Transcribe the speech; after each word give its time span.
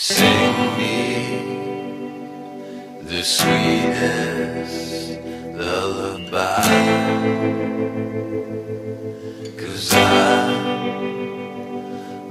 Sing 0.00 0.54
me 0.78 0.94
the 3.02 3.20
sweetest 3.24 5.18
lullaby. 5.56 6.62
Cause 9.56 9.92
I'm 9.94 10.52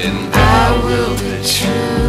and 0.00 0.32
I 0.32 0.84
will 0.84 1.16
be 1.18 1.42
true. 1.44 2.07